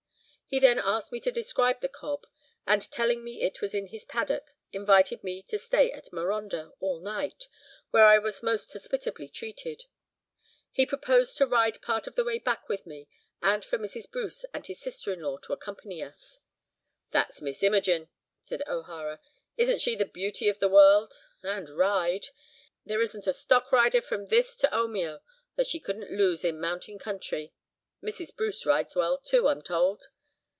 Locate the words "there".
22.85-22.99